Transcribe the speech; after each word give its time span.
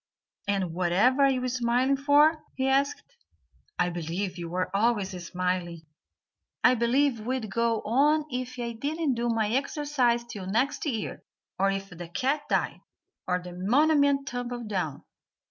"And 0.47 0.73
whatever 0.73 1.21
are 1.25 1.29
you 1.29 1.47
smiling 1.47 1.95
for?" 1.95 2.43
he 2.55 2.67
asked; 2.67 3.03
"I 3.77 3.91
believe 3.91 4.35
you 4.39 4.51
are 4.55 4.75
always 4.75 5.11
smiling. 5.23 5.81
I 6.63 6.73
believe 6.73 7.19
you'd 7.19 7.51
go 7.51 7.81
on 7.83 8.25
if 8.31 8.57
I 8.57 8.71
didn't 8.73 9.13
do 9.13 9.29
my 9.29 9.51
exercise 9.51 10.23
till 10.23 10.47
next 10.47 10.87
year, 10.87 11.21
or 11.59 11.69
if 11.69 11.89
the 11.91 12.07
cat 12.09 12.41
died, 12.49 12.81
or 13.27 13.37
the 13.37 13.53
monument 13.53 14.27
tumbled 14.27 14.67
down." 14.69 15.03